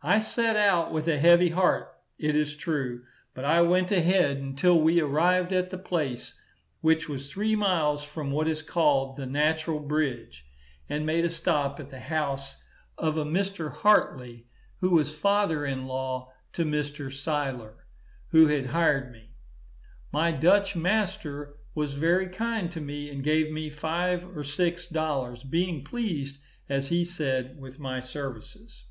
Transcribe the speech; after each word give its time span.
I 0.00 0.20
set 0.20 0.54
out 0.54 0.92
with 0.92 1.08
a 1.08 1.18
heavy 1.18 1.48
heart, 1.50 1.88
it 2.20 2.36
is 2.36 2.54
true, 2.54 3.02
but 3.34 3.44
I 3.44 3.62
went 3.62 3.90
ahead, 3.90 4.36
until 4.36 4.80
we 4.80 5.00
arrived 5.00 5.52
at 5.52 5.70
the 5.70 5.76
place, 5.76 6.34
which 6.80 7.08
was 7.08 7.32
three 7.32 7.56
miles 7.56 8.04
from 8.04 8.30
what 8.30 8.46
is 8.46 8.62
called 8.62 9.16
the 9.16 9.26
Natural 9.26 9.80
Bridge, 9.80 10.46
and 10.88 11.04
made 11.04 11.24
a 11.24 11.28
stop 11.28 11.80
at 11.80 11.90
the 11.90 11.98
house 11.98 12.62
of 12.96 13.16
a 13.16 13.24
Mr. 13.24 13.72
Hartley, 13.72 14.46
who 14.80 14.90
was 14.90 15.16
father 15.16 15.66
in 15.66 15.88
law 15.88 16.32
to 16.52 16.64
Mr. 16.64 17.10
Siler, 17.12 17.74
who 18.28 18.46
had 18.46 18.66
hired 18.66 19.10
me. 19.10 19.32
My 20.12 20.30
Dutch 20.30 20.76
master 20.76 21.56
was 21.74 21.94
very 21.94 22.28
kind 22.28 22.70
to 22.70 22.80
me, 22.80 23.10
and 23.10 23.24
gave 23.24 23.50
me 23.52 23.68
five 23.68 24.22
or 24.36 24.44
six 24.44 24.86
dollars, 24.86 25.42
being 25.42 25.82
pleased, 25.82 26.38
as 26.68 26.86
he 26.86 27.04
said, 27.04 27.58
with 27.58 27.80
my 27.80 27.98
services. 27.98 28.84